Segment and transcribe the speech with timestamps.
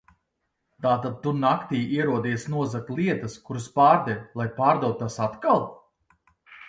[0.85, 5.63] Tātad tu naktī ierodies nozagt lietas, kuras pārdevi, lai pārdotu tās atkal?